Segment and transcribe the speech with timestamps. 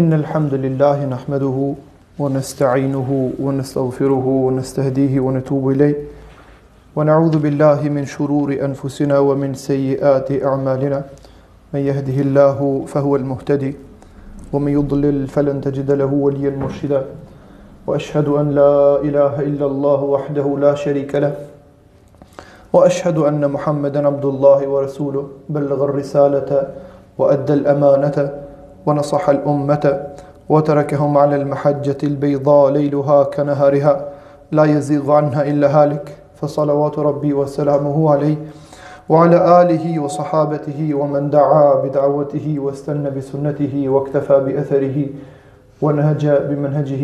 [0.00, 1.56] إن الحمد لله نحمده
[2.22, 3.10] ونستعينه
[3.44, 5.96] ونستغفره ونستهديه ونتوب إليه
[6.96, 10.98] ونعوذ بالله من شرور أنفسنا ومن سيئات أعمالنا
[11.74, 13.72] من يهده الله فهو المهتدي
[14.52, 17.02] ومن يضلل فلن تجد له وليا مرشدا
[17.86, 21.34] وأشهد أن لا إله إلا الله وحده لا شريك له
[22.72, 26.50] وأشهد أن محمدا عبد الله ورسوله بلغ الرسالة
[27.18, 28.44] وأدى الأمانة
[28.86, 30.00] ونصح الأمة
[30.48, 34.08] وتركهم على المحجة البيضاء ليلها كنهارها
[34.52, 38.36] لا يزيغ عنها إلا هالك فصلوات ربي وسلامه عليه
[39.08, 45.06] وعلى آله وصحابته ومن دعا بدعوته واستنى بسنته واكتفى بأثره
[45.82, 47.02] ونهج بمنهجه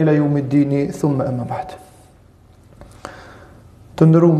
[0.00, 1.66] إلى يوم الدين ثم أما بعد
[3.96, 4.38] Të ndërum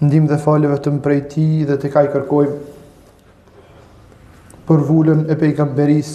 [0.06, 2.56] ndim dhe falë vetëm prej ti dhe të kaj kërkojmë
[4.66, 6.12] për vullën e pejgamberis,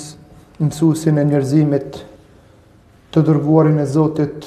[0.62, 2.00] mësusin e njerëzimit
[3.14, 4.46] të dërguarin e Zotit,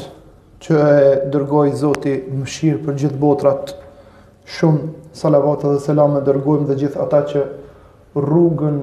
[0.64, 3.72] që e dërgoj Zotit mëshirë për gjithë botrat,
[4.58, 7.44] shumë salavatë dhe selamë e dërgojmë dhe gjithë ata që
[8.24, 8.78] rrugën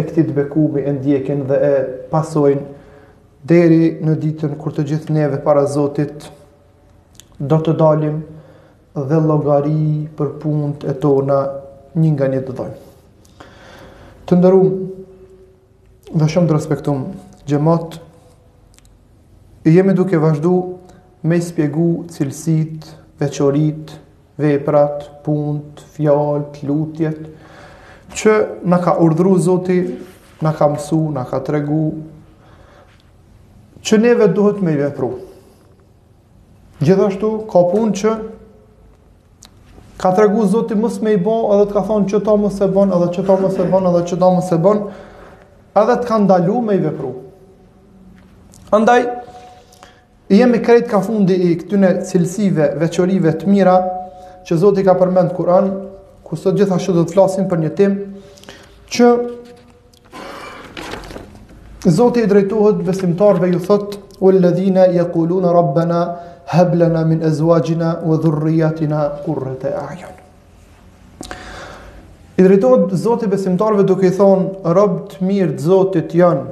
[0.00, 1.74] e këti të bekumi e ndjekin dhe e
[2.12, 2.62] pasojnë,
[3.46, 6.30] deri në ditën kur të gjithë neve para Zotit,
[7.36, 8.22] do të dalim
[9.04, 11.36] dhe llogari për punët e tona
[12.00, 12.76] një nga një të dhënë.
[14.28, 14.70] Të ndërum,
[16.16, 17.02] dhe shumë të respektum,
[17.48, 17.98] gjemot,
[19.68, 20.54] jemi duke vazhdu
[21.28, 22.88] me spjegu cilësit,
[23.20, 23.92] veqorit,
[24.40, 27.20] veprat, punët, fjallët, lutjet,
[28.16, 29.80] që në ka urdhru zoti,
[30.44, 31.84] në ka mësu, në ka tregu,
[33.86, 35.12] që neve duhet me i vepru.
[36.80, 38.12] Gjithashtu, ka punë që
[39.96, 42.66] Ka të regu zoti mësë me i bo, edhe të ka thonë që ta mësë
[42.66, 44.82] e bon, edhe që ta mësë e bon, edhe që ta mësë e bon,
[45.82, 47.12] edhe të ka ndalu me i vepru.
[48.76, 49.06] Andaj,
[50.32, 53.78] jemi krejt ka fundi i këtyne cilësive, veqorive të mira,
[54.46, 55.70] që zoti ka përmend Kur'an,
[56.26, 57.96] ku sot gjithashtu do të flasim për një tim,
[58.92, 59.12] që
[61.98, 66.02] zoti i drejtohet besimtarve ju thot, u lëdhina je kuluna rabbena,
[66.50, 70.12] Heblena min e zvajgjina Vë dhurrijatina kurre të ajon.
[72.36, 76.44] I drejtojt zotit besimtarve duke i thonë Robt mirë të zotit jan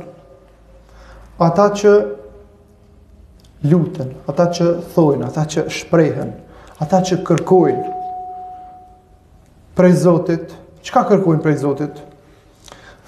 [1.38, 1.92] Ata që
[3.70, 6.32] Lutën Ata që thojnë Ata që shprehen
[6.82, 7.86] Ata që kërkojnë
[9.78, 10.56] Prej zotit
[10.86, 12.02] Që ka kërkojnë prej zotit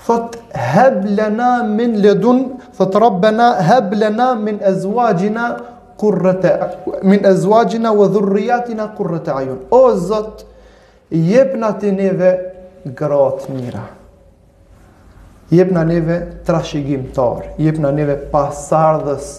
[0.06, 2.44] Thot Heblena min ledun
[2.78, 5.48] Thot Robbena Heblena min e zvajgjina
[5.96, 6.50] kurrëta
[7.04, 10.44] min e zvajina vë dhurrijatina kurrëta ajun o zot
[11.10, 12.30] jep në të neve
[12.98, 13.86] grat mira
[15.50, 16.18] jep në neve
[16.48, 19.32] trashegim tar jep në neve pasardhës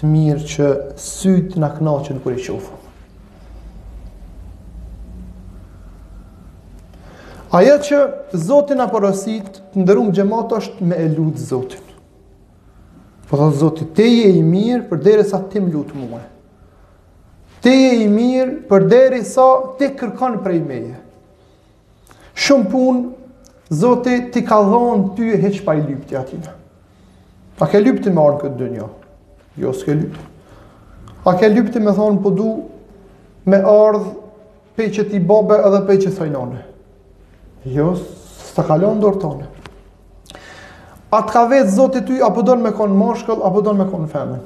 [0.00, 0.70] të mirë që
[1.06, 2.76] sytë në knoqën kër i qofë
[7.58, 7.96] Aja që
[8.46, 11.88] Zotin a porosit të ndërum gjemat është me e lutë Zotin.
[13.30, 16.18] Po thotë Zoti, te je i mirë për ti më lut mua.
[17.62, 19.00] Te je i mirë për te
[19.78, 20.96] ti kërkon prej meje.
[22.34, 23.02] Shumë punë
[23.82, 26.40] Zoti ti ka dhënë ty hiç pa i lypti aty.
[27.60, 28.88] A ke lypti më orën këtë dënjo?
[29.62, 30.26] Jo, s'ke lypti.
[31.24, 32.48] A ke lypti me thonë po du
[33.46, 34.14] me ardhë
[34.74, 36.64] pej që ti bobe edhe pej që sajnone?
[37.78, 37.92] Jo,
[38.48, 39.49] s'ta kalonë dërë tonë.
[41.10, 43.82] A të ka vetë zotit ty, apo do në me konë moshkëll, apo do në
[43.82, 44.42] me konë femen.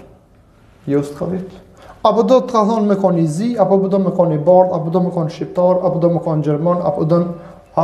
[0.89, 1.59] Jo së të ka vetë.
[2.09, 4.77] Apo do të ka thonë me konë i zi, apo do me konë i bardë,
[4.79, 7.33] apo do me konë shqiptarë, apo do me konë gjerman, apo do në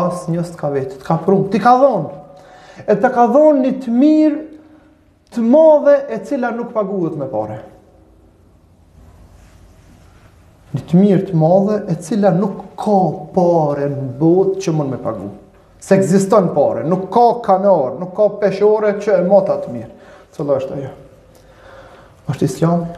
[0.01, 0.97] asë një së të ka vetë.
[1.03, 2.15] Të ka prumë, të ka dhonë.
[2.85, 4.41] E të ka dhonë një të mirë
[5.37, 7.59] të madhe e cila nuk paguhet me pare.
[10.73, 12.99] Një të mirë të madhe e cila nuk ka
[13.37, 15.47] pare në botë që mund me paguhet
[15.81, 20.09] se ekziston pore, nuk ka kanor, nuk ka peshore që e mota të mirë.
[20.37, 20.91] Cëllë është ajo?
[22.31, 22.91] është islami?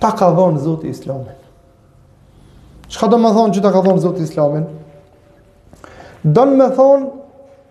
[0.00, 1.38] Ta ka dhonë zotë islamin.
[2.88, 4.66] Qëka do më thonë që ta ka dhonë zotë islamin?
[6.22, 7.10] Do në më thonë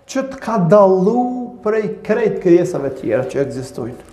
[0.09, 1.23] që të ka dalu
[1.63, 4.07] prej krejt kërjesave tjera që egzistojnë.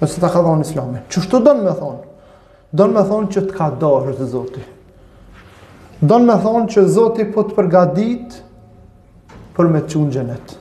[0.00, 1.02] Nëse ta ka dhonë islamin.
[1.12, 2.34] Qështu do në më thonë?
[2.76, 4.76] Do në më thonë që të ka dhonë zotë islamin.
[6.02, 8.36] Donë me thonë që Zoti po të përgadit
[9.56, 10.52] për me të qunë gjenet.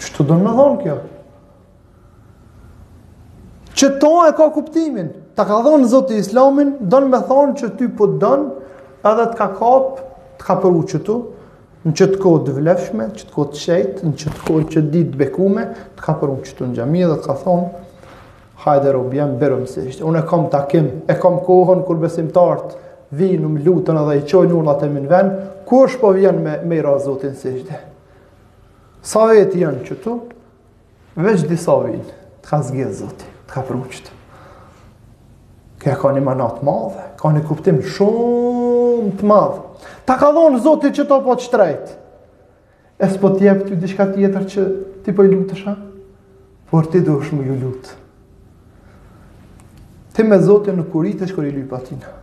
[0.00, 0.94] Që të donë me thonë kjo?
[3.76, 5.10] Që to e ka kuptimin.
[5.36, 8.48] Ta ka thonë Zoti Islamin, donë me thonë që ty po të donë
[9.10, 10.08] edhe të ka kapë,
[10.40, 11.16] të ka përru që tu,
[11.82, 14.64] në që të kohë të vlefshme, që të kohë të shejtë, në që të kohë
[14.72, 15.66] që ditë të bekume,
[15.98, 17.84] të ka përru që tu në gjami edhe të ka thonë,
[18.64, 22.44] hajde robjem, berëm se ishte, unë e kam takim, e kam kohën kur besim të
[23.18, 25.32] vinë më lutën edhe i qojnë urnat e minë venë,
[25.68, 27.80] ku është po vjen me, me i razotin si gjithë?
[29.04, 30.14] Sa vetë janë qëtu,
[31.20, 34.12] veç disa vinë, të ka zgjetë zotin, të ka pruqët.
[35.82, 39.66] Këja ka një manat madhe, ka një kuptim shumë të madhe.
[40.06, 41.98] Ta ka dhonë zotin që to po të shtrejtë.
[43.02, 44.66] E s'po t'jepë t'ju diçka tjetër që
[45.02, 45.74] ti po i lutësha,
[46.70, 47.98] por ti do është më ju lutë.
[50.14, 52.18] Ti me zotin në kuritë është kër i lupë atinë.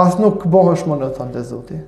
[0.00, 1.78] As nuk bëhësh më në thënë dhe zoti.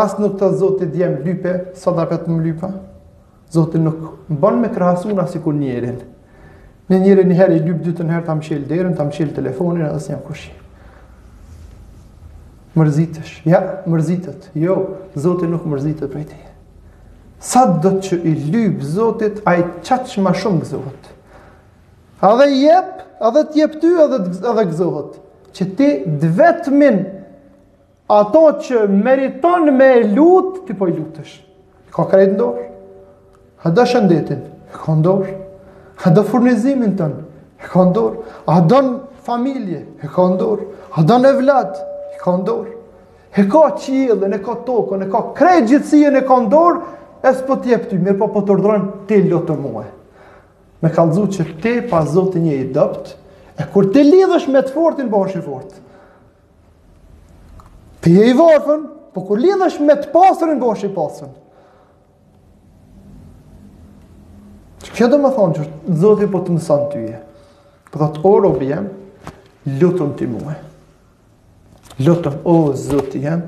[0.00, 2.70] As nuk të zoti djemë lype, sa da petë më lype.
[3.52, 5.98] Zoti nuk më me krahasuna si kur njerin.
[6.90, 10.00] Në njerin një herë i lype, dytë herë të më derën, të më telefonin, edhe
[10.06, 10.56] si një kushin.
[12.78, 13.58] Mërzitësh, ja,
[13.90, 14.74] mërzitët, jo,
[15.18, 16.36] zoti nuk mërzitët e ti.
[17.42, 21.08] Sa do të që i lypë zotit, a i qaqë ma shumë gëzohët.
[22.24, 25.18] A dhe jep, a dhe t'jep ty, a dhe gëzohet
[25.54, 25.86] që ti
[26.38, 27.00] vetëmin
[28.10, 31.36] ato që meriton me lut, ti po i lutësh.
[31.94, 32.64] Ka krejt ndorë,
[33.66, 35.32] a do shëndetin, e ka ndorë,
[36.06, 37.20] a do furnizimin tënë,
[37.62, 40.66] e ka ndorë, a do në familje, e ka ndorë,
[40.98, 41.86] a do në vlatë,
[42.16, 42.74] e ka ndorë,
[43.38, 46.90] e ka qilën, e ka tokën, e ka krejt gjithësien, e ka ndorë,
[47.26, 49.88] e s'po t'jep ty, mirë po po të rdronë, ti lutë të muaj.
[50.80, 53.18] Me kalëzu që ti pa zotë një i dëptë,
[53.60, 55.74] E kur të lidhësh me të fortin, bëhesh i fort.
[58.00, 61.34] Të je i varfën, po kur lidhësh me të pasërin, bëhesh i pasërin.
[64.84, 65.64] Që kjo më thonë që
[66.00, 67.18] zëti po të mësën të uje.
[67.92, 68.86] Po dhe të oro bëjem,
[69.82, 70.56] lutëm të muaj.
[72.06, 73.42] Lutëm, o zëti jem,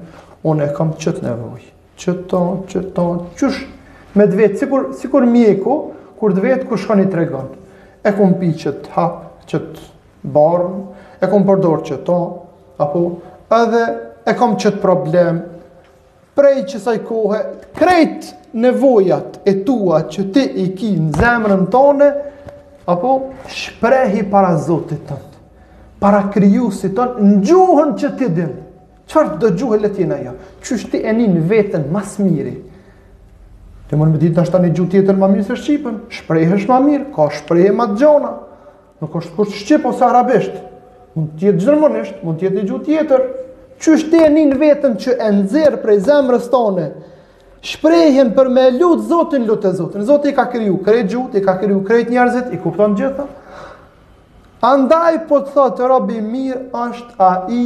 [0.44, 1.64] unë e kam qëtë nevoj.
[2.02, 3.62] Qëton, qëton, qësh,
[4.18, 4.68] me dhe vetë,
[5.00, 5.78] sikur mjeko,
[6.20, 7.48] kur dhe vetë, kush ka një tregon.
[8.04, 9.88] E kumpi qëtë hapë, qëtë
[10.22, 10.82] barën,
[11.22, 12.16] e kom përdorë që to,
[12.82, 13.02] apo
[13.52, 13.82] edhe
[14.28, 15.40] e kom qëtë problem,
[16.38, 17.40] prej që saj kohë,
[17.76, 22.08] krejt nevojat e tua që ti i ki në zemrën tone,
[22.88, 23.16] apo
[23.50, 25.44] shprehi para zotit tënë,
[26.02, 28.60] para kryusit si në gjuhën që ti dinë,
[29.12, 32.58] qartë dë gjuhë e letin ajo, që shti e një në vetën mas mirë,
[33.92, 36.78] Të mund të ditë në një gjuhë tjetër ma mirë se Shqipën, shprejhë është ma
[36.80, 38.30] mirë, ka shprejhë ma gjona,
[39.02, 40.58] Nuk është kusht shqip ose arabisht.
[41.16, 43.24] Mund të jetë gjermanisht, mund të jetë një gjuhë tjetër.
[43.82, 46.84] Që është e vetën që e nëzirë prej zemrës tone,
[47.66, 50.04] shprejhen për me lutë zotin lutë e zotin.
[50.06, 53.26] Zotin i ka kriju krejt gjuhë, i ka kriju krejt njerëzit, i kupton gjithë,
[54.62, 57.62] Andaj po të thotë, robi mirë është a i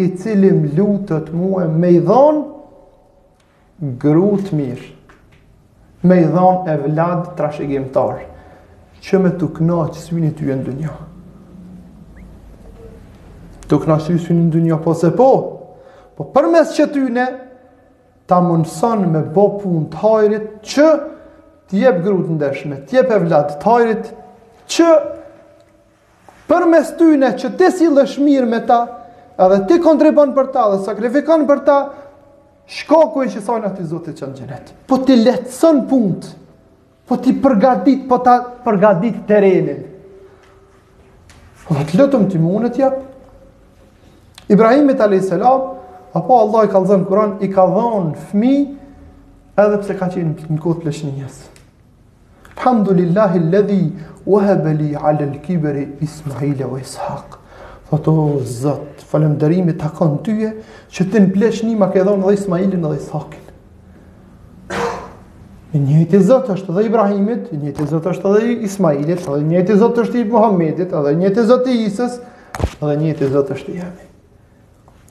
[0.00, 4.88] i cilim lutët muë me i dhonë grutë mirë,
[6.08, 7.40] me i dhonë e vladë
[9.02, 10.92] që me të knaqë s'vini ty e në dënja.
[13.70, 15.26] Të knaqë ty e në dënja, po se po,
[16.16, 17.24] po për mes që ty ne,
[18.30, 20.86] ta mënësën me bo punë të hajrit, që
[21.72, 24.12] t'jep grut në dëshme, t'jep e vlad të hajrit,
[24.70, 24.90] që
[26.48, 28.78] për mes ty ne, që ti si lëshmir me ta,
[29.40, 31.80] edhe ti kontribon për ta, dhe sakrifikan për ta,
[32.72, 34.70] shkoku që sajnë ati zote që në gjenet.
[34.86, 36.32] Po ti letësën punë të,
[37.12, 39.80] po ti përgatit, po ta përgatit po të rejnin.
[41.68, 43.02] Këtë lëtëm të mundë të japë.
[44.56, 45.28] Ibrahimit a.s.
[45.44, 48.54] Apo Allah i ka dhënë kuran, i ka dhënë fmi,
[49.60, 51.46] edhe pse ka qenë në kodë të lëshë njësë.
[52.56, 53.78] Alhamdulillahi lëdhi,
[54.28, 57.36] u hebeli alë lëkibëri Ismaila o Ishaq.
[57.90, 59.72] Thotë, o zëtë, falemderimi
[60.24, 60.52] tyje,
[60.90, 63.48] që ti në pleshni ma ke dhënë dhe Ismailin dhe Ishaqin.
[65.72, 69.22] I njëjti Zot është edhe Ibrahimit, i njëjti Zot është edhe Ismailit,
[69.56, 72.18] edhe i Zot është i Muhamedit, edhe i njëjti Zot i Isës,
[72.82, 74.04] edhe i njëjti Zot është i Jemi.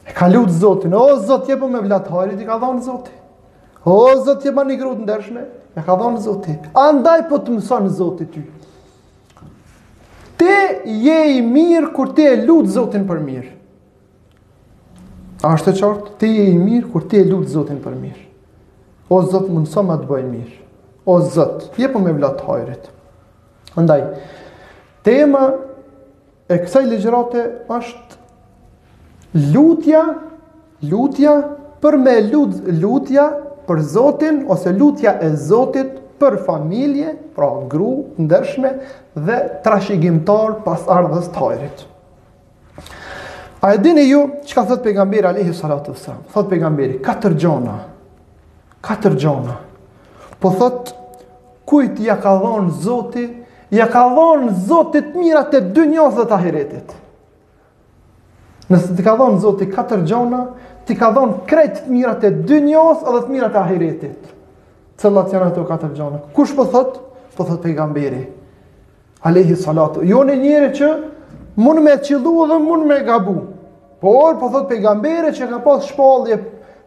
[0.06, 3.12] E ka lutë Zotin, o Zot jepu po me vlatarit, i ka dhonë Zoti.
[3.90, 6.58] O Zot jepo një grutë ndershme, e ka dhonë Zoti.
[6.78, 8.46] Andaj po të mëson Zoti ty.
[10.42, 13.56] Te je i mirë kur te e lutë Zotin për mirë.
[15.42, 16.16] A është e qartë?
[16.22, 18.28] Te je i mirë kur te e lutë Zotin për mirë.
[19.12, 20.60] O Zot, mundso më të bëj mirë.
[21.12, 22.86] O Zot, jepu me vlat hajrit.
[23.76, 24.04] Ndaj,
[25.04, 25.42] tema
[26.48, 27.44] e kësaj ligjërate
[27.76, 28.20] është
[29.52, 30.06] lutja,
[30.94, 31.34] lutja
[31.84, 33.26] për me lut, lutja
[33.68, 37.92] për Zotin ose lutja e Zotit për familje, pra gru,
[38.22, 38.72] ndërshme
[39.28, 41.84] dhe trashigimtar pas ardhës të hajrit.
[43.62, 46.16] A e dini ju që ka thot pegamberi Alehi Salatu Sa?
[46.32, 47.80] Thot pejgamberi, katër gjona,
[48.82, 49.58] katër gjona.
[50.42, 50.92] Po thot,
[51.70, 53.26] kujt ja ka dhonë zoti,
[53.72, 56.96] ja ka dhonë zotit mira të dy njohës dhe të ahiretit.
[58.72, 60.42] Nëse ti ka dhonë zoti katër gjona,
[60.88, 64.32] ti ka dhonë krejt të mira të dy njohës dhe të mira të ahiretit.
[65.02, 66.20] Cëllat janë ato katër gjona.
[66.36, 66.98] Kush po thot?
[67.38, 68.26] Po thot pejgamberi.
[69.26, 70.02] Alehi salatu.
[70.06, 70.90] Jo në njëri që
[71.62, 73.38] mund me qilu dhe mund me gabu.
[74.02, 76.38] Por, po thot pejgamberi që ka pas shpallje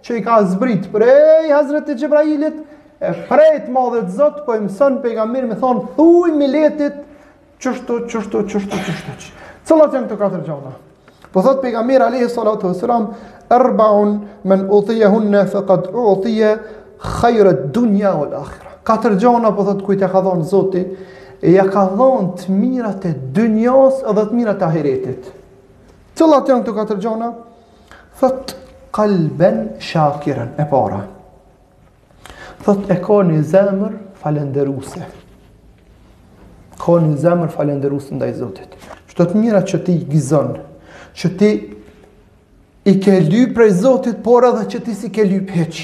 [0.04, 4.56] që i ka zbrit prej Hazret e Gjebrailit, po e prej të madhe zotë, po
[4.58, 5.14] i mësën pe
[5.48, 7.00] me thonë, thuj miletit,
[7.60, 9.38] qështu, qështu, qështu, qështu, qështu.
[9.64, 10.72] Cëllat janë të katër gjona?
[11.32, 13.08] Po thot pe i alihi salatu e salam,
[13.50, 14.12] erbaun,
[14.44, 16.52] men u thije hunne, fe kat u thije,
[17.00, 18.74] khajrët dunja o akhira.
[18.84, 20.82] Katër gjona, po thot, kujtë e ka thonë zotë,
[21.44, 25.32] e ja ka thonë të mirat e dënjas edhe të mirat e ahiretit.
[26.16, 27.32] Cëllat janë këtë katër gjona?
[28.20, 28.60] Thotë,
[28.94, 31.00] kalben shakiren, e para.
[32.62, 35.02] Thot e ka një zemër falenderuse.
[36.78, 38.76] Ka një zemër falenderuse ndaj Zotit.
[39.10, 40.54] Shtot mira që ti gizon,
[41.14, 41.50] që ti
[42.90, 45.82] i ke lyp prej Zotit, por edhe që ti si ke lyp heq.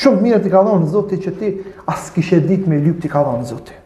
[0.00, 1.52] Shumë mirë ti ka dhonë Zotit që ti
[1.88, 3.76] as kishe dit me lyp ti ka dhonë Zotit.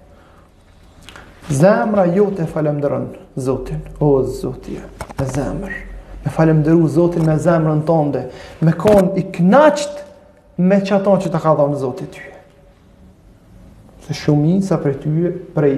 [1.50, 3.10] Zemra jote falenderon
[3.42, 3.82] Zotin.
[4.06, 5.89] O, Zotit, e zemër
[6.24, 8.24] me falemderu Zotin me zemrën tënde,
[8.60, 10.02] me kon i knaqt
[10.58, 12.20] me çato që ta ka dhënë Zoti ty.
[14.04, 15.08] Se shumica për ty
[15.56, 15.74] prej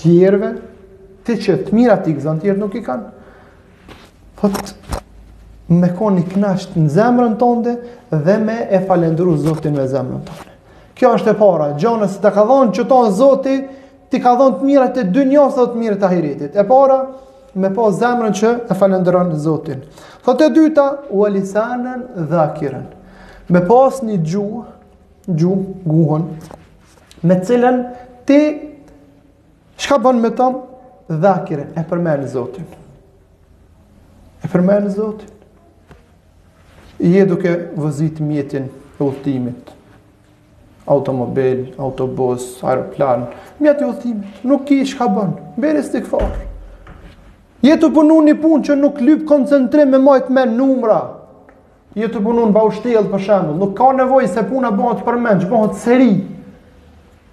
[0.00, 0.50] tjerëve
[1.26, 3.16] të që të mira ti gëzën tjerë nuk i kanë
[4.40, 4.72] thot
[5.70, 7.74] me konë i knasht në zemrën tënde
[8.10, 10.48] dhe me e falemderu zotin me zemrën tënde
[11.00, 13.54] kjo është e para gjonës të ka dhonë që tonë zoti
[14.10, 16.98] ti ka dhonë të mira e dy njësë dhe të mira të ahiritit e para
[17.54, 19.80] me pa zemrën që e falenderon Zotin.
[20.24, 22.86] Thotë e dyta, u alisanën dhe akiren.
[23.50, 24.60] Me pas një gjuh,
[25.28, 26.28] gjuh, guhon,
[27.22, 27.80] me cilën
[28.28, 28.38] ti,
[29.80, 30.60] shka bën me tëmë,
[31.10, 32.68] dhe akiren, e përmenë Zotin.
[34.44, 35.34] E përmenë Zotin.
[37.00, 39.70] Je duke vëzit mjetin e ultimit,
[40.90, 43.24] automobil, autobus, aeroplan,
[43.62, 46.49] mjetë i ultimit, nuk ki shka bën, beres të këfarë.
[47.62, 51.00] Je të punu një punë që nuk lyp koncentrim me majt me numra.
[51.98, 53.56] Je të punu në bështjel për shemë.
[53.60, 56.12] Nuk ka nevoj se puna bëhet për men, që bëhet seri.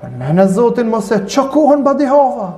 [0.01, 2.49] Për me në zotin mëse, që kohën bëdi hava?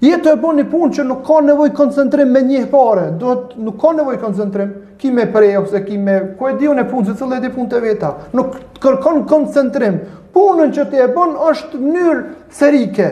[0.00, 3.10] Je të e bo një punë që nuk ka nevoj koncentrim me një pare.
[3.20, 6.86] Duhet, nuk ka nevoj koncentrim, ki me prej, ose ki me, ku e dio e
[6.88, 8.14] punë, se cëllë e punë të veta.
[8.32, 10.00] Nuk kërkon koncentrim.
[10.34, 12.20] Punën që ti e bënë është njërë
[12.62, 13.10] serike.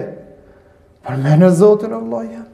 [1.04, 2.46] Për me në zotin e vlojën.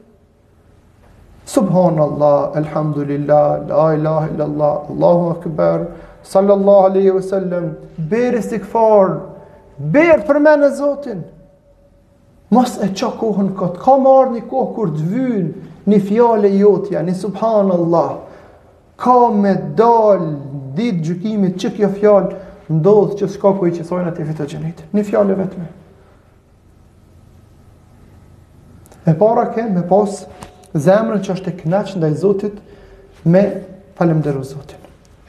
[1.45, 5.87] Subhanallah, Elhamdulillah, La ilaha illallah, Allahu akbar,
[6.23, 9.29] Sallallahu alaihi wa sallam, Beri sikfar,
[9.79, 11.23] Beri për me Zotin.
[12.49, 15.53] Mos e qa kohën këtë, Ka marrë një kohë kur të vynë,
[15.85, 18.09] Një fjale jotja, një subhanallah,
[18.97, 20.31] Ka me dalë,
[20.75, 22.41] Ditë gjukimit, që kjo fjale,
[22.73, 25.69] Ndodhë që s'ka kohë i që sojnë atë fitë të Një fjale vetëme.
[29.05, 30.23] E para ke, me pas
[30.75, 32.55] zemrën që është e knaq ndaj Zotit
[33.23, 33.41] me
[33.95, 34.79] falemderu Zotin.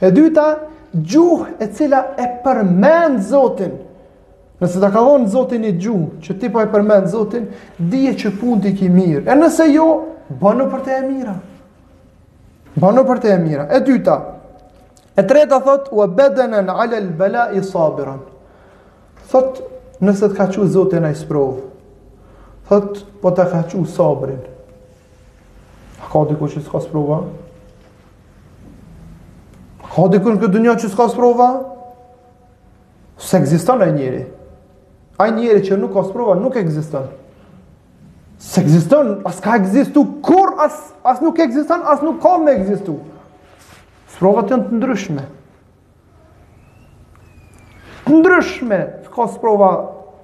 [0.01, 0.45] E dyta,
[0.91, 3.77] gjuhë e cila e përmend Zotin.
[4.61, 7.47] Nëse ta kalon Zotin i gjuhë që ti po e përmend Zotin,
[7.79, 9.25] dije që punti ki mirë.
[9.31, 9.87] E nëse jo,
[10.41, 11.37] bano për të e mira.
[12.77, 13.69] Bano për të e mira.
[13.73, 14.17] E dyta.
[15.17, 18.19] E treta thot u badanan ala sabiran.
[19.29, 19.61] Thot
[20.01, 21.57] nëse të ka Zotin a i sprovë,
[22.67, 24.41] Thot po të ka sabrin.
[26.01, 27.21] A ka diku që s'ka sprova?
[29.81, 31.47] A ka diku në këtë dunja që s'ka sprova?
[33.17, 34.23] Se egzistan e njeri.
[35.17, 37.07] A njeri që nuk ka sprova nuk egzistan.
[38.37, 42.99] Se egzistan, as ka egzistu kur, as, as nuk egzistan, as nuk ka me egzistu.
[44.13, 45.23] Sprova të janë të ndryshme.
[48.07, 49.71] Të ndryshme, të ka sprova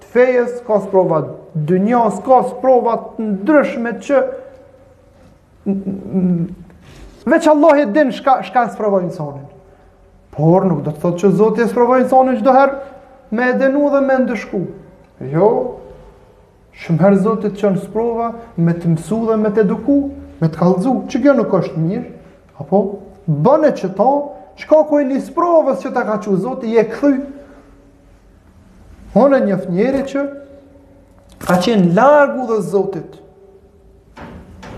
[0.04, 1.24] të fejes, ka sprova
[1.70, 4.22] dynjas, ka sprova të ndryshme që
[7.28, 9.46] Veç Allah e din shka, shka e sprovojnë sonin.
[10.36, 12.80] Por nuk do të thotë që Zoti e sprovojnë sonin çdo herë
[13.34, 14.62] me denu dhe me ndëshku.
[15.34, 15.48] Jo.
[16.84, 19.98] Shumë herë Zoti të çon sprova me të mësu dhe me të eduku,
[20.42, 22.06] me të kallëzu, që kjo nuk është mirë,
[22.60, 22.80] apo
[23.46, 24.10] bënë që to,
[24.60, 25.32] çka ku i lis
[25.82, 27.14] që ta ka çu Zoti e kthy.
[29.16, 30.20] Ona një fënjeri që
[31.46, 33.23] ka qenë largu dhe Zotit,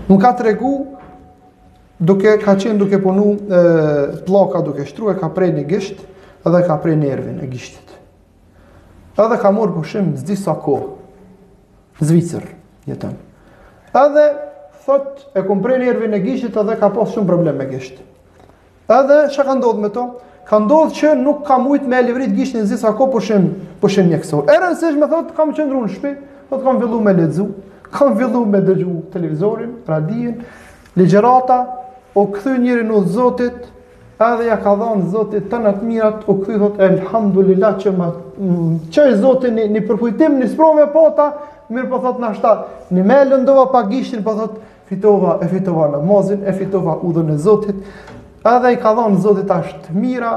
[0.08, 0.72] Nuk ka tregu
[1.98, 3.60] duke ka qenë duke punu e,
[4.26, 6.02] plaka duke shtru e ka prej një gisht
[6.46, 7.88] edhe ka prej nervin e gishtit.
[9.18, 10.78] Edhe ka morë pushim zdi sa ko.
[11.98, 12.44] Zvicër,
[12.86, 13.16] jetëm.
[13.96, 14.26] Edhe
[14.86, 17.98] thot e kum prej nervin e gishtit edhe ka posë shumë problem me gisht.
[18.86, 20.06] Edhe çka ka ndodhë me to?
[20.46, 23.48] Ka ndodh që nuk ka mujt me elivrit gishtin zdi sa ko pushim,
[23.82, 24.46] pushim një kësor.
[24.54, 26.12] Ere nësish thot kam qëndru në shpi,
[26.52, 27.48] thot kam vëllu me ledzu,
[27.90, 30.42] kam vëllu me dëgju televizorin, radijin,
[30.96, 31.58] legjerata,
[32.16, 33.58] o këthy njërin në zotit,
[34.16, 38.06] edhe ja ka dhanë zotit të në të mirat, o këthy thot, elhamdulillah, që ma,
[38.40, 41.26] mm, që e zotit një, një përpujtim, një sprove po ta,
[41.68, 42.54] mirë po thot në ashta,
[42.96, 44.56] një me lëndova pa gishtin, po thot,
[44.88, 48.12] fitova, e fitova në mozin, e fitova udhën e zotit,
[48.56, 50.34] edhe i ka dhanë zotit ashtë mira,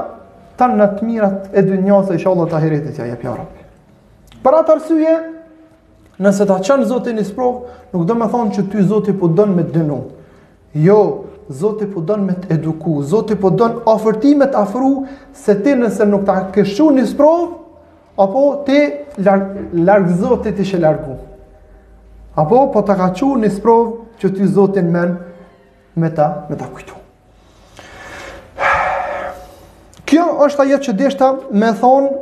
[0.60, 3.48] të në të mirat e dë njësë, e shollot a heretit ja je pjarë.
[6.20, 7.62] Nëse ta çon zotin në sprov,
[7.94, 9.96] nuk do me thonë që ty zotin po dënë me dënu.
[10.84, 10.98] Jo,
[11.48, 14.90] zotin po dënë me të eduku, zotin po dënë të afru,
[15.32, 17.46] se ti nëse nuk ta këshu një sprov,
[18.20, 18.82] apo ti
[19.24, 21.16] larg, larg zotit ishe largu.
[22.36, 23.84] Apo po ta ka në një sprov
[24.20, 25.16] që ty zotin men
[25.96, 26.98] me ta, me ta kujtu.
[30.04, 32.16] Kjo është ajo që deshta me thonë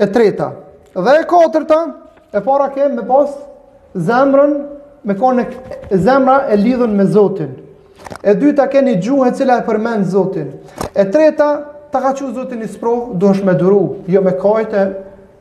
[0.00, 0.50] e treta
[0.96, 1.78] dhe e katërta,
[2.32, 3.30] E para ke me pas
[3.96, 4.52] zemrën,
[5.04, 5.46] me kone
[5.90, 7.54] zemra e lidhën me Zotin.
[8.22, 10.52] E dyta ke një gjuhë e cila e përmenë Zotin.
[10.94, 11.48] E treta,
[11.90, 14.84] ta ka Zotin i sprovë, do është me duru, jo me kajte,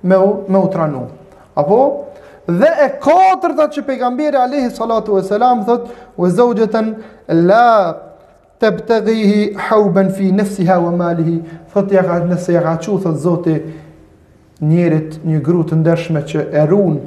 [0.02, 1.06] me u, me u tranu.
[1.56, 1.80] Apo?
[2.50, 6.96] Dhe e katërta që pejgamberi alayhi salatu vesselam thot, "Wa zawjatan
[7.28, 7.94] la
[8.60, 13.62] tabtaghihi hawban fi nafsiha wa malihi." Fot ja nëse ja thot Zoti,
[14.60, 16.98] njerit një gru të ndershme që erun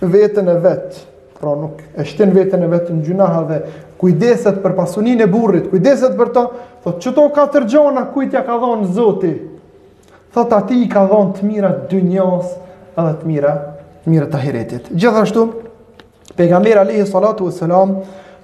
[0.00, 1.04] vetën e vetë,
[1.38, 3.58] pra nuk e shtin vetën e vetë në gjunaha dhe
[4.00, 6.42] kujdeset për pasunin e burrit, kujdeset për to,
[6.84, 9.32] thot që to ka tërgjona kujtja ka dhonë zoti,
[10.34, 12.52] thot ati i ka dhonë të mira dy njës
[12.98, 13.54] edhe të mira,
[14.02, 14.90] të mira të heretit.
[14.94, 15.44] Gjithashtu,
[16.38, 17.96] pegamera lehi salatu e selam,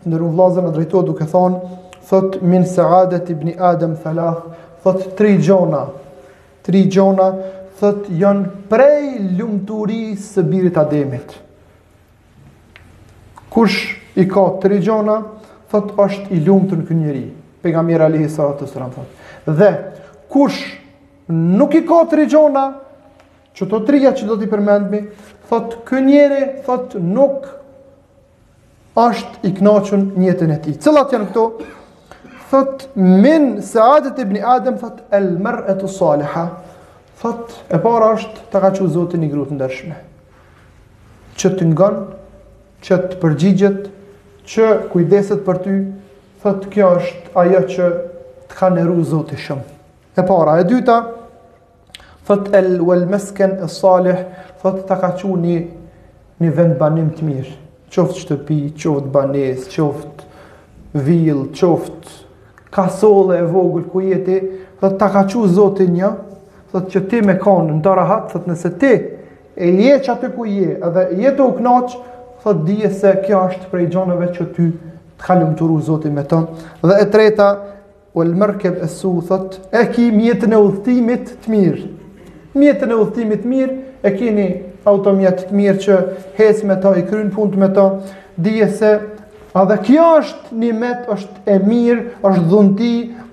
[0.05, 1.61] në rrën e drejto duke thonë,
[2.07, 4.45] thot min se adet i bni adem thalath,
[4.85, 5.87] thot tri gjona,
[6.62, 7.31] tri gjona,
[7.81, 11.35] thot janë prej lumturisë së birit Ademit.
[13.51, 15.17] Kush i ka tri gjona,
[15.71, 17.33] thot është i lumtur ky njerëz.
[17.65, 19.11] Pejgamberi alayhi salatu sallam thot.
[19.49, 19.71] Dhe
[20.31, 20.63] kush
[21.31, 22.65] nuk i ka tri gjona,
[23.55, 25.03] që të trija që do t'i përmendmi,
[25.51, 27.47] thot ky njerëz thot nuk
[28.99, 30.77] është i kënaqur në jetën e tij.
[30.85, 31.45] Cëllat janë këto?
[32.53, 36.53] Thot men saadet ibn Adam thot al mar'atu salihah.
[37.20, 39.98] Thot, e para është të ka që zotin i grutë ndërshme.
[41.38, 42.07] Që të ngonë,
[42.85, 43.85] që të përgjigjet,
[44.50, 45.74] që kujdeset për ty,
[46.42, 47.87] thot, kjo është ajo që
[48.50, 49.68] të ka nëru zotin shumë.
[50.18, 50.98] E para, e dyta,
[52.27, 54.24] thot, el, u el mesken, e salih,
[54.62, 55.59] thot, të ka që një,
[56.42, 57.55] një vend banim të mirë.
[57.94, 64.40] Qoftë shtëpi, qoftë banes, qoftë vilë, qoftë kasole e vogël ku jeti,
[64.83, 66.09] dhe të ka që zotin një,
[66.75, 68.91] thot që ti me kanë në darahat, thot nëse ti
[69.63, 71.93] e je që aty ku je, edhe je të uknaq,
[72.43, 74.93] thot dije se kjo është prej gjonëve që ty të
[75.29, 76.67] kalum të ru zotin me tonë.
[76.83, 77.49] Dhe e treta,
[78.15, 81.87] u el mërkeb e su, thot, e ki mjetën e udhtimit të mirë.
[82.59, 84.49] Mjetën e udhtimit të mirë, e kini
[84.91, 86.01] automjet të mirë që
[86.41, 87.87] hes me ta, i krynë të me ta,
[88.37, 88.93] dije se,
[89.55, 92.88] A dhe kjo është një met, është e mirë, është dhunti,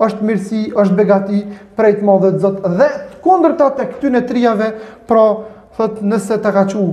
[0.07, 1.39] është mirësi, është begati,
[1.75, 2.71] prej të madhe të zotë.
[2.77, 2.89] Dhe
[3.25, 4.67] kundër ta të këtyn e trijave,
[5.09, 5.23] pra,
[5.79, 6.83] thët, nëse të ka qu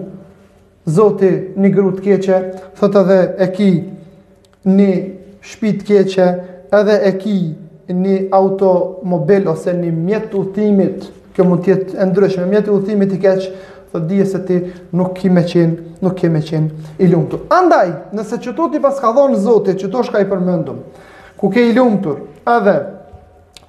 [0.97, 2.39] zëti një gru të keqe,
[2.81, 3.69] thët edhe e ki
[4.79, 4.91] një
[5.51, 6.29] shpit keqe,
[6.81, 7.37] edhe e ki
[8.01, 11.05] një automobil ose një mjetë të utimit,
[11.37, 13.53] kjo mund tjetë e ndryshme, mjetë të utimit i keqë,
[13.93, 17.47] dhe dije se ti nuk ke me qenë, nuk ke me qenë i lumtur.
[17.53, 20.81] Andaj, nëse që to ti paska dhonë zotit, që to shka i përmëndum,
[21.41, 22.77] ku ke i lumtur, edhe,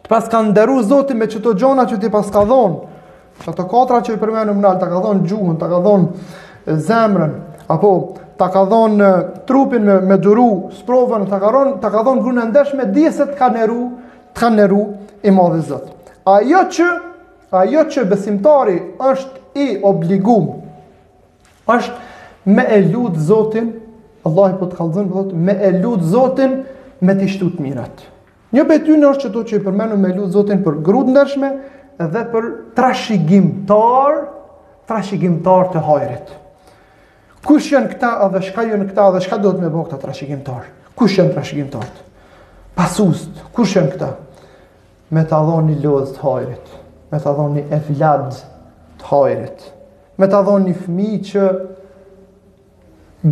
[0.03, 3.03] të pas ndëru zotit me që to gjona që ti paska dhonë,
[3.45, 6.79] që të katra që i përmëndum në alë, të ka dhonë gjuhën, të ka dhonë
[6.89, 7.36] zemrën,
[7.71, 7.93] apo
[8.39, 9.10] ta ka dhonë
[9.47, 13.27] trupin me, me duru, sprovën, ta ka, ron, ta ka dhonë grunë me dhje se
[13.32, 13.82] të ka nëru,
[14.34, 14.84] të ka nëru
[15.27, 15.95] i madhë zëtë.
[16.29, 16.88] Ajo që,
[17.51, 18.77] ajo që besimtari
[19.12, 20.50] është i obligum
[21.67, 22.00] është
[22.52, 23.67] me e lut Zotin,
[24.26, 26.54] Allahu po të kallëzon thotë me e lut Zotin
[27.06, 28.04] me të shtut mirat.
[28.56, 31.52] Një betynë është çdo që i përmendur me lut Zotin për grua të ndershme
[32.13, 34.19] dhe për trashëgimtar,
[34.89, 36.34] trashëgimtar të hajrit.
[37.45, 40.65] Kush janë këta dhe shka janë këta dhe shka do të me bëhë këta trashëgimtar?
[41.00, 41.86] Kush janë trashëgimtar?
[42.76, 44.10] Pasust, kush janë këta?
[45.15, 46.74] Me ta dhoni lodh të hajrit,
[47.12, 48.34] me ta dhoni evlad
[49.00, 49.64] të hajrit.
[50.20, 51.44] Me ta dhonë një fmi që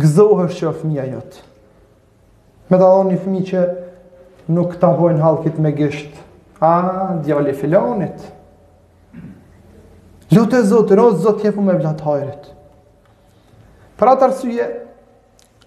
[0.00, 1.44] gëzohësh që fmija jëtë.
[2.68, 3.62] Me ta dhonë një fmi që
[4.56, 6.22] nuk të avojnë halkit me gishtë
[6.58, 6.68] A,
[7.22, 8.22] djali filonit
[10.32, 12.48] Lutë e zotë, rozë zotë jepu me vlatë hajrit.
[13.98, 14.66] Për atë arsye,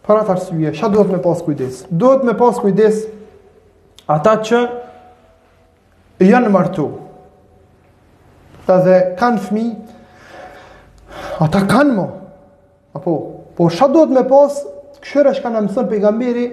[0.05, 1.79] për atë arsye, sa duhet me pas kujdes?
[1.89, 3.01] Duhet me pas kujdes
[4.11, 4.59] ata që
[6.27, 6.85] janë martu.
[8.67, 9.90] Ta dhe kanë fëmijë
[11.41, 12.05] ata kanë mo.
[12.95, 13.13] Apo,
[13.57, 14.59] po shë do të me pas,
[15.01, 16.43] këshërë është ka në mësën për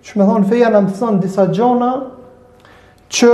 [0.00, 1.92] që me thonë feja në mësën disa gjona,
[3.12, 3.32] që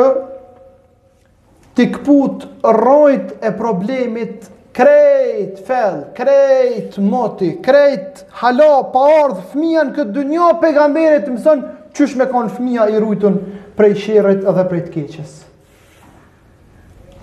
[1.77, 9.93] Ti këput rojt e problemit krejt fel, krejt moti, krejt halo, pa ardhë, fëmija në
[9.99, 11.61] këtë dënjo, pe gamberi të mësën,
[11.93, 13.37] që me konë fëmija i rujtën
[13.77, 15.35] prej shirët edhe prej të keqës.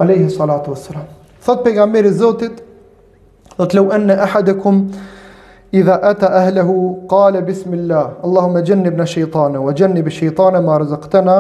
[0.06, 1.02] Alehi salatu vësëra.
[1.48, 2.62] Thot pejgamberi zotit,
[3.58, 4.86] Dhe të lau enë ahadekum
[5.74, 10.78] I dha ata ahlehu Kale bismillah Allahume gjenni bëna shëjtane Wa gjenni bë shëjtane ma
[10.82, 11.36] rëzëktena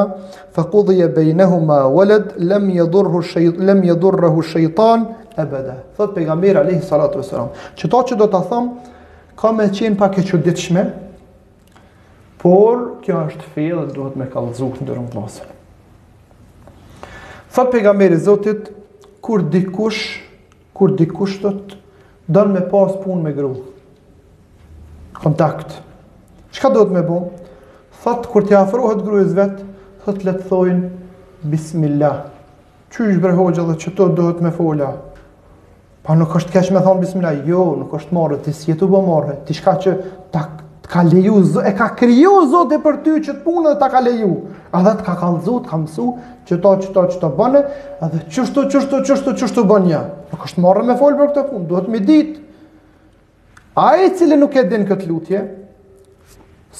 [0.54, 7.19] fa kudhje bejnehuma Walad lem jadurru shëjtan Lem jadurru shëjtan Ebede Thot pegamir alihi salatu
[7.21, 8.69] e salam Qëto që do të thëm
[9.39, 10.86] Ka me qenë pak e që ditëshme
[12.45, 15.62] Por kjo është fej Dhe duhet me kalëzuk në dërëm të nësën
[17.54, 18.69] Thot pegamir i zotit
[19.23, 20.06] Kur dikush
[20.73, 21.58] Kur dikush të
[22.31, 23.49] Donë me pas punë me gru.
[25.17, 25.73] Kontakt.
[26.55, 27.17] Shka do të me bu?
[28.03, 29.65] Thotë, kur t'ja afrohet gruës vetë,
[30.05, 30.91] thotë, le të thojnë,
[31.51, 32.21] Bismillah.
[32.95, 34.93] Qysh bre hoqë dhe që të dohet me fola?
[36.07, 37.41] Pa nuk është kesh me thonë Bismillah.
[37.49, 39.97] Jo, nuk është marrë, ti si jetu bë marrë, ti shka që
[40.33, 43.80] tak, të ka leju, e ka kriju zot e për ty që të punë dhe
[43.80, 44.32] të ka leju.
[44.76, 46.08] A dhe të ka kalë zot, të ka mësu,
[46.50, 47.62] që to, që to, që to bëne,
[48.04, 50.02] a dhe qështu, qështu, qështu, qështu bënë ja.
[50.34, 52.41] Nuk është marrë me folë për këtë punë, duhet me ditë.
[53.80, 55.43] A e cili nuk e dinë këtë lutje,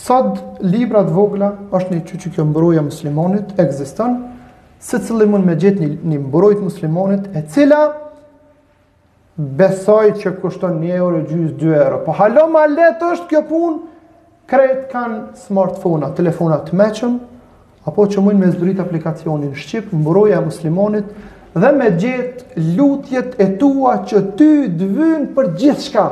[0.04, 3.70] sot libra të vogla, është një që që kjo mbruja muslimonit, e
[4.84, 7.78] se cili mund me gjithë një mbrujt muslimonit, e cila
[9.56, 12.02] besoj që kushton një euro gjyës 2 euro.
[12.04, 13.78] Po halo a letë është kjo punë,
[14.50, 17.14] Kret kanë smartfona, telefona të meqëm,
[17.88, 21.06] apo që mujnë me zdrit aplikacionin Shqipë, mbroja muslimonit,
[21.56, 26.06] dhe me gjithë lutjet e tua që ty dëvynë për gjithë shka.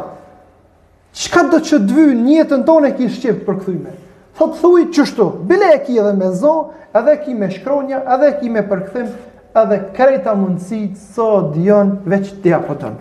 [1.24, 3.96] Shka do që dëvynë njëtën tonë e ki Shqipë për këthyme?
[4.40, 6.54] Tho thuj që shtu, bile e ki edhe me zo,
[6.96, 9.12] edhe ki me shkronja, edhe ki me përkëthim,
[9.60, 12.96] edhe krejta mundësit, so, dion, veç të japotën.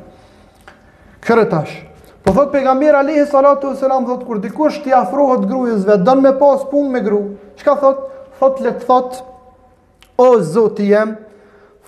[1.22, 1.86] Kërët ashtë.
[2.24, 6.32] Po thot pejgamberi alayhi salatu wasalam thot kur dikush ti afrohet grujësve, vet don me
[6.38, 7.20] pas pun me gru.
[7.56, 8.00] Çka thot?
[8.40, 9.22] Thot le të thot
[10.16, 11.14] o Zoti jam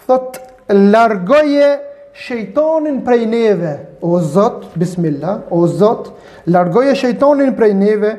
[0.06, 0.38] thot
[0.72, 1.68] largoje
[2.16, 3.72] shejtonin prej neve.
[4.02, 6.08] O Zot, bismillah, o Zot,
[6.48, 8.12] largoje shejtonin prej neve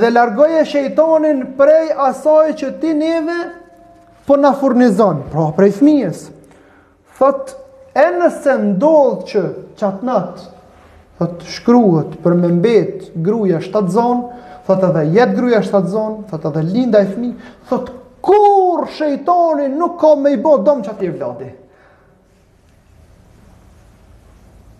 [0.00, 3.38] dhe largoje shejtonin prej asaj që ti neve
[4.26, 6.24] po na furnizon, pra prej fëmijës.
[7.20, 7.52] Thot
[7.94, 9.40] e nëse ndodh që
[9.80, 10.48] çatnat
[11.20, 14.22] thot shkruhet për me mbet gruaja shtatzon,
[14.66, 17.32] thot edhe jet gruaja shtatzon, thot edhe linda e fmi,
[17.68, 17.90] thot
[18.24, 21.50] kur shejtoni nuk ka me i bo dom që vladi.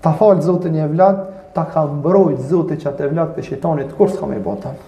[0.01, 1.19] Ta falë zotin e vlad,
[1.53, 4.79] ta ka mbrojt zotin që atje vlad për shejtonit, kur s'ka me i bo dom.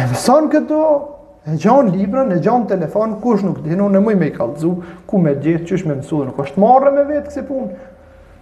[0.00, 1.10] është, është, është,
[1.52, 4.70] E gjon librën, e gjon telefon, kush nuk di, në më me i kallzu,
[5.04, 7.66] ku me gjet, çish me mësuar, nuk është marrë me vetë kësi punë.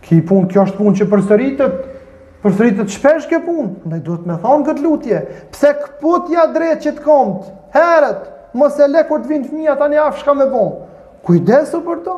[0.05, 1.81] Ki punë, kjo është punë që përsëritet.
[2.45, 3.73] Përsëritet shpesh kjo punë.
[3.91, 5.19] Ne duhet me thon kët lutje.
[5.55, 7.49] Pse kput ja drejt që të komt?
[7.75, 8.21] Herët,
[8.61, 10.71] mos e lekur të vinë fëmia tani afsh shka me bon.
[11.27, 12.17] Kujdesu për to.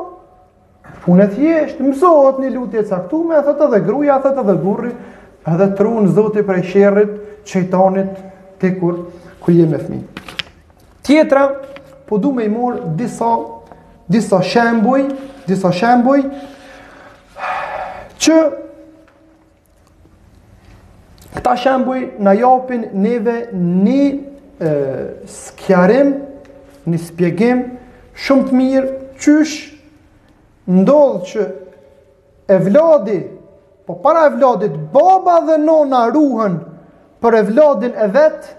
[1.07, 4.93] Punë thjesht, mësohet një lutje e caktuar, edhe gruaja, thotë edhe burri,
[5.53, 8.17] edhe truan Zoti prej sherrit, çejtanit,
[8.61, 9.05] tek kur
[9.45, 10.24] ku jemi fëmijë.
[11.05, 11.49] Tjetra,
[12.09, 13.29] po du me i morë disa,
[14.09, 15.03] disa shemboj,
[15.45, 16.23] disa shemboj,
[18.25, 18.37] që
[21.35, 26.15] këta shemboj në japin neve një skjarim,
[26.89, 27.63] një spjegim,
[28.25, 29.61] shumë të mirë, qysh,
[30.73, 31.47] ndodhë që
[32.49, 33.19] e vladi,
[33.85, 36.57] po para e vladit, baba dhe nona ruhen
[37.21, 38.57] për e vladin e vetë,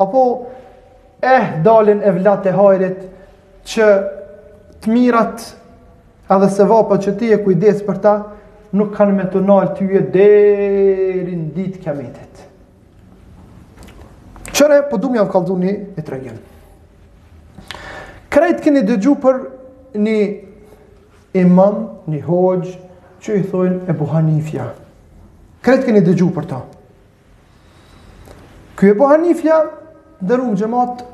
[0.00, 0.26] apo
[1.20, 3.00] eh dalin e vlat e hajrit
[3.70, 3.86] që
[4.80, 5.46] të mirat
[6.32, 8.14] edhe se vapa që ti e kujdes për ta
[8.78, 12.44] nuk kanë me të nalë ju e deri në ditë kiametit.
[14.54, 16.38] Qëre, po du më javë një e të regjen.
[18.30, 19.38] Krejt keni dëgju për
[19.98, 20.16] një
[21.42, 21.80] imam,
[22.10, 22.76] një hoqë,
[23.20, 24.68] që i thojnë e buhanifja.
[25.66, 26.60] Krejt keni dëgju për ta.
[28.78, 29.58] Kjo e buhanifja,
[30.22, 31.09] dërru në gjematë,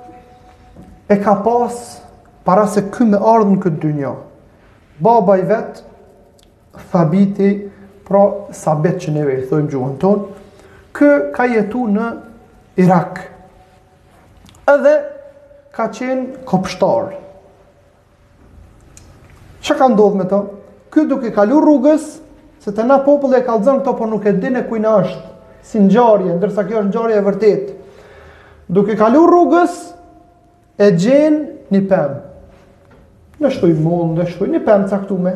[1.08, 2.02] e ka pas
[2.44, 4.12] para se ky me ardhmë këtë dynjë.
[5.02, 5.80] Baba i vet
[6.90, 7.50] Thabiti,
[8.06, 8.20] pra
[8.54, 10.42] Sabet që neve i thojmë gjuhën tonë
[10.96, 12.04] kë ka jetu në
[12.80, 13.20] Irak.
[14.70, 14.92] Edhe
[15.74, 17.10] ka qenë kopshtor.
[19.64, 20.40] Që ka ndodhë me to?
[20.94, 22.06] Ky duke kalu rrugës,
[22.62, 25.90] se të na populli e kalzën këto, por nuk e dine kujna është, si në
[25.92, 27.76] gjarje, ndërsa kjo është në gjarje e vërtetë.
[28.78, 29.76] Duke kalu rrugës,
[30.78, 31.38] e gjen
[31.72, 32.16] një pem.
[33.40, 35.32] Në shtoj mund, në shtoj një pem caktume,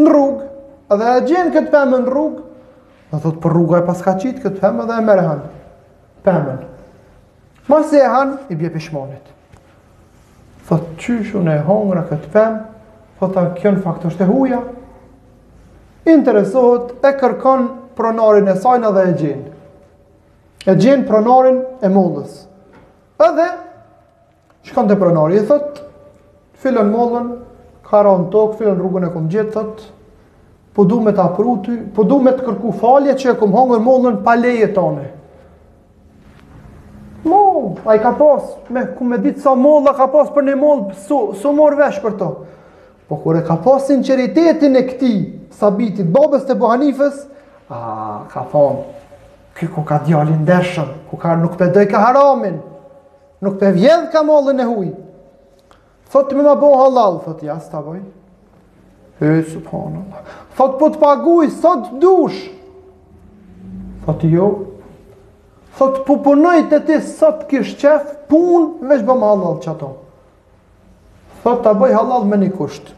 [0.00, 0.46] në rrugë.
[0.90, 2.42] Edhe e gjen këtë pem në rrugë,
[3.12, 5.40] dhe thot për rruga e paska qitë këtë pem edhe e mere han.
[6.26, 6.58] Pemën.
[7.70, 9.30] Masë e han, i bje pishmonit.
[10.66, 12.60] Thot, qysh në e hongra këtë pëmë
[13.20, 14.58] thot, a kjo në faktor shte huja.
[16.10, 17.66] Interesohet e kërkon
[17.98, 19.50] pronarin e sajnë dhe e gjenë
[20.68, 22.32] E gjenë pronarin e mundës.
[23.16, 23.46] Edhe,
[24.66, 25.80] Shkon të pronori, i thot,
[26.60, 27.30] filon mollën,
[27.88, 29.86] ka në tokë, filon rrugën e kom gjithë, thëtë,
[30.76, 31.54] po du me të apru
[31.96, 35.08] po du me të kërku falje që e kom hongër mollën pa leje tane.
[37.26, 37.40] Mo,
[37.84, 40.94] a i ka pas, me, ku me ditë sa molla ka pas për një mollë,
[41.08, 42.30] su, su mor vesh për to.
[43.10, 45.12] Po kure ka pas sinceritetin e këti,
[45.56, 47.24] sabitit, babës të bohanifës,
[47.72, 47.80] a,
[48.32, 48.82] ka thonë,
[49.58, 52.60] ky ku ka djalin ndershëm, ku ka nuk përdoj ka haramin,
[53.40, 54.88] Nuk të vjedh ka mollën e huj.
[56.12, 58.00] Thot të me më bo halal, thot ja, së të boj.
[59.20, 60.18] E, subhanallah.
[60.18, 60.34] Allah.
[60.58, 62.40] Thot po të paguj, sot dush.
[64.04, 64.48] Thot jo.
[65.78, 69.92] Thot po punoj të ti sot kish qef, pun, veç bëm halal që ato.
[71.44, 72.92] Thot të boj halal me një kusht.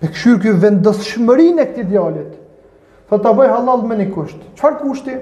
[0.00, 2.36] E këshyr kjo vendës shmërin e këti djallit.
[3.10, 4.38] Thot të boj halal me një kusht.
[4.54, 4.78] Qfar kushti?
[4.78, 5.20] Qfar kushti?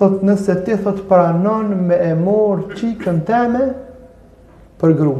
[0.00, 3.66] thot nëse ti thot pranon me e morë qikën teme
[4.80, 5.12] për gru.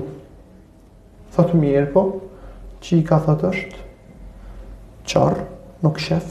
[1.37, 2.05] Thot mirë po,
[2.81, 3.83] qika thot është
[5.11, 5.45] qarë,
[5.85, 6.31] nuk shef,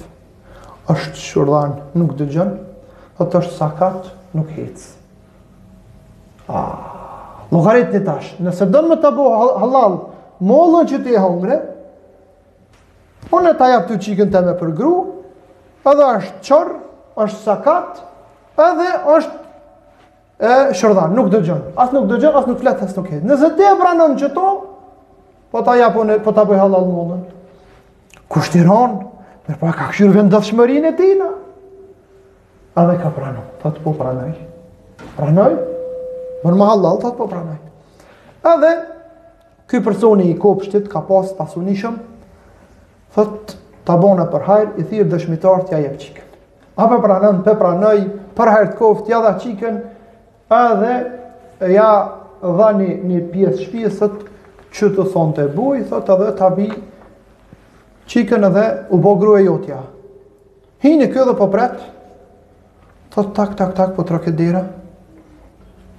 [0.89, 2.55] është shurdan, nuk dëgjon
[3.19, 4.81] thot është sakat, nuk hec.
[6.49, 6.63] A,
[7.53, 9.29] logarit një tash, nëse do më të bo
[9.62, 9.97] halal,
[10.49, 11.59] mollën që ti e hongre,
[13.29, 14.93] unë e ta japë të qikën teme për gru,
[15.91, 16.79] edhe është qarë,
[17.19, 18.09] është sakatë,
[18.63, 19.38] edhe është
[20.39, 21.65] e shërdhan, nuk dëgjon.
[21.80, 23.24] As nuk dëgjon, as nuk flet as nuk hedh.
[23.28, 24.45] Nëse ti e pranon që to,
[25.52, 27.26] po ta japon, po ta bëj halal mundën.
[28.32, 28.98] Kushtiron,
[29.45, 31.19] por pa ka kshir e tij.
[32.76, 33.48] A dhe ka pranon.
[33.62, 34.32] Ta të po pranoj.
[35.17, 35.56] Pranoj.
[36.43, 37.58] Por më halal ta të po pranoj.
[38.43, 38.74] A dhe
[39.67, 41.98] ky personi i kopshtit ka pas pasunishëm,
[43.13, 43.54] thot
[43.86, 46.17] ta bona për hajr, i thirr dëshmitar t'ja jep çik.
[46.80, 48.06] A po pranon, po pranoj,
[48.39, 49.80] për herë të koftë, ja dha qikën
[50.56, 51.89] edhe ja
[52.39, 54.21] dha një, pjesë shpjesët
[54.75, 56.67] që të thonë të buj, thot edhe të abi
[58.13, 58.63] qikën edhe
[58.95, 59.82] u bogru e jotja.
[60.80, 61.75] Hini kjo dhe po pret,
[63.12, 64.63] thot tak, tak, tak, po troke dira.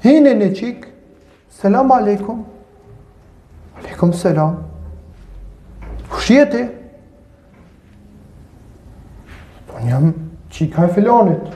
[0.00, 0.88] Hini një qik,
[1.60, 2.46] selam aleikum,
[3.82, 4.56] aleikum selam,
[6.08, 6.64] ku shjeti?
[9.68, 10.08] Po njëm
[10.50, 11.52] qika e filonit,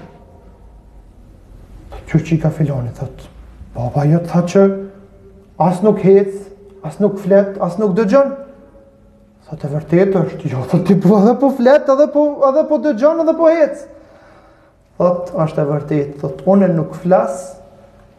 [2.19, 3.27] që që i ka filoni, thot.
[3.75, 4.65] Baba jo të tha që
[5.67, 6.31] as nuk hec,
[6.87, 8.31] as nuk flet, as nuk dëgjon.
[9.49, 12.79] Thot e vërtet është, jo thot ti po edhe po flet, edhe po, edhe po
[12.87, 13.83] dëgjon, edhe po hec.
[15.01, 17.41] Thot është e vërtet, thot une nuk flas,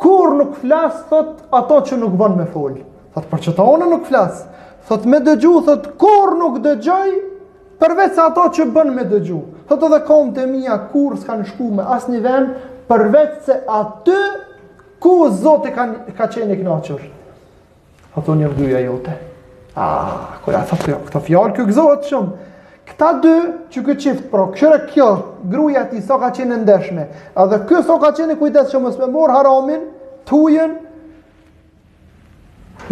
[0.03, 2.81] kur nuk flas, thot ato që nuk bën me full.
[3.15, 4.43] Thot për që ta une nuk flas,
[4.89, 7.15] thot me dëgju, thot kur nuk dëgjoj,
[7.79, 9.39] përvec ato që bën me dëgju.
[9.69, 12.21] Thot edhe kom të mija kur s'kan shku me as një
[12.87, 14.17] përvec se aty
[14.99, 15.85] ku Zoti ka
[16.17, 17.01] ka qenë i kënaqur.
[18.17, 19.13] Ato një dyja jote.
[19.75, 22.51] Ah, ku ja thotë këto fjalë ky gëzohet shumë.
[22.85, 23.33] Këta dy
[23.73, 25.07] që këtë qiftë, pro, këshëre kjo,
[25.51, 27.07] gruja ti so ka qenë ndeshme,
[27.41, 29.87] edhe kjo so ka qenë kujtës që mësë me morë haramin,
[30.29, 30.75] tujen,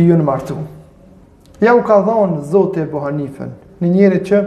[0.02, 0.58] i ju në martu.
[1.62, 3.54] Ja u ka dhonë zote e bohanifën,
[3.84, 4.42] në njëri që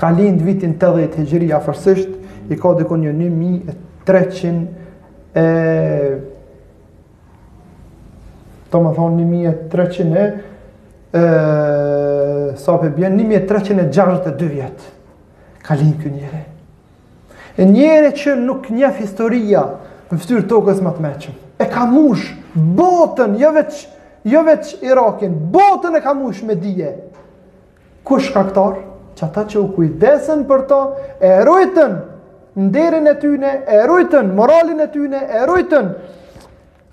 [0.00, 2.08] ka lindë vitin të dhejtë hegjëri, a gjëri
[2.48, 4.68] i ka dhe një një mi e 300
[5.34, 5.44] e
[8.70, 10.26] të më thonë 1300 e,
[11.18, 11.22] e
[12.60, 14.92] sa për bjen 1362 vjetë
[15.64, 16.42] ka linë kë njëre
[17.62, 19.64] e njëre që nuk njef historia
[20.12, 22.30] në fëtyrë tokës më të meqëm e ka mush
[22.78, 23.76] botën jo veç,
[24.30, 26.94] jo veç Irakin botën e ka mush me dije
[28.06, 28.78] kush ka këtar
[29.14, 30.82] që ata që u kujdesen për to
[31.22, 31.94] e rojtën
[32.56, 35.86] nderin e tyne, e rujtën, moralin e tyne, e rujtën,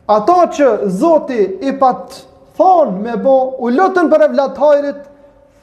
[0.10, 2.17] ato që Zoti i pat
[2.58, 5.08] thonë me bo, u lutën për e hajrit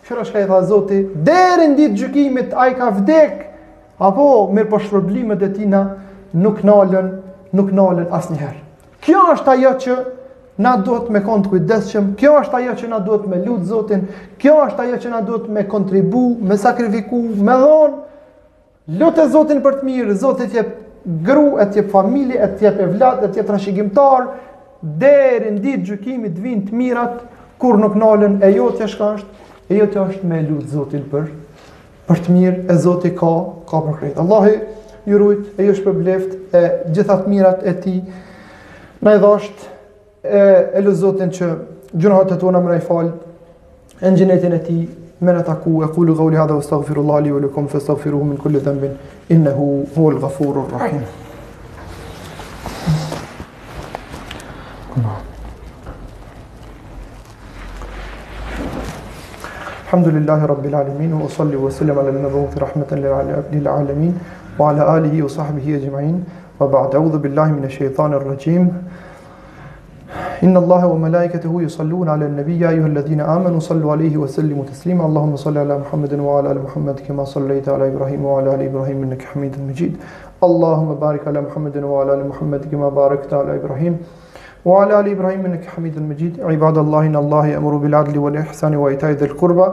[0.08, 3.40] Qërë është ka i tha Zoti, derin ditë gjykimit, a i ka vdek,
[4.00, 5.82] apo mirë për po shpërblimet e tina,
[6.32, 7.10] nuk nalën,
[7.52, 8.62] nuk nalën asë njëherë.
[9.04, 9.96] Kjo është ajo që
[10.64, 14.06] na duhet me kontë kujdeshëm kjo është ajo që na duhet me lut Zotin,
[14.40, 18.00] kjo është ajo që na duhet me kontribu, me sakrifiku, me dhonë,
[18.88, 20.70] Lutë Zotin për të mirë, Zoti të jep
[21.24, 24.30] gru, të jep familje, e të jep evlat, e të jep trashëgimtar,
[25.02, 27.18] deri në ditë gjykimit të vinë të mirat,
[27.60, 31.04] kur nuk nalën e jo të shka është, e jo të është me lut Zotin
[31.10, 31.28] për
[32.08, 33.32] për të mirë e Zoti ka
[33.68, 34.20] ka për krejtë.
[34.22, 34.54] Allahi
[35.10, 37.98] ju rujt e ju bleftë e gjitha të mirat e ti
[39.04, 39.66] na i dhasht
[40.24, 41.50] e, e lut Zotin që
[41.92, 43.10] gjunahat e tona më rajfal
[44.00, 44.78] e në gjenetin e ti
[45.20, 48.96] من تقوا أقول قولي هذا واستغفر الله لي ولكم فاستغفروه من كل ذنب
[49.30, 51.02] إنه هو الغفور الرحيم
[59.84, 62.86] الحمد لله رب العالمين وأصلي وسلم على المبعوث رحمة
[63.52, 64.18] للعالمين
[64.58, 66.24] وعلى آله وصحبه أجمعين
[66.60, 68.82] وبعد أعوذ بالله من الشيطان الرجيم
[70.44, 75.36] إن الله وملائكته يصلون على النبي يا أيها الذين آمنوا صلوا عليه وسلموا تسليما اللهم
[75.36, 79.56] صل على محمد وعلى آل محمد كما صليت على إبراهيم وعلى آل إبراهيم إنك حميد
[79.68, 79.96] مجيد
[80.44, 83.98] اللهم بارك على محمد وعلى آل محمد كما باركت على إبراهيم
[84.64, 89.24] وعلى آل إبراهيم إنك حميد مجيد عباد الله إن الله يأمر بالعدل والإحسان وإيتاء ذي
[89.24, 89.68] القربى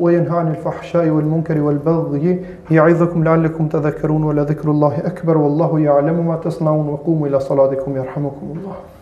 [0.00, 6.88] وينهى عن الفحشاء والمنكر والبغي يعظكم لعلكم تذكرون ولذكر الله أكبر والله يعلم ما تصنعون
[6.88, 8.99] وقوموا إلى صلاتكم يرحمكم الله